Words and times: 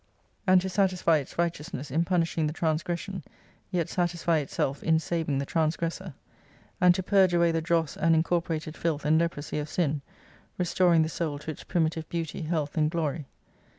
and 0.47 0.61
to 0.61 0.67
satisfy 0.67 1.17
its 1.17 1.37
righteousness 1.37 1.91
in 1.91 2.03
punishing 2.03 2.47
the 2.47 2.53
trans 2.53 2.81
gression, 2.81 3.21
yet 3.69 3.87
satisfy 3.87 4.39
itself 4.39 4.81
in 4.81 4.97
saving 4.97 5.37
the 5.37 5.45
transgressor: 5.45 6.15
And 6.81 6.95
to 6.95 7.03
purge 7.03 7.35
away 7.35 7.51
the 7.51 7.61
dross 7.61 7.95
and 7.95 8.15
incorporated 8.15 8.75
filth 8.75 9.05
and 9.05 9.19
leprosy 9.19 9.59
of 9.59 9.69
sin: 9.69 10.01
restoring 10.57 11.03
the 11.03 11.07
Soul 11.09 11.37
to 11.37 11.51
its 11.51 11.63
primitive 11.63 12.09
beauty, 12.09 12.41
health, 12.41 12.77
and 12.79 12.89
glory. 12.89 13.27